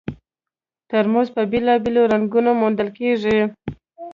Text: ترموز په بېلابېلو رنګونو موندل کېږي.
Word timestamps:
ترموز 0.89 1.27
په 1.35 1.41
بېلابېلو 1.51 2.01
رنګونو 2.13 2.51
موندل 2.61 2.89
کېږي. 2.97 3.39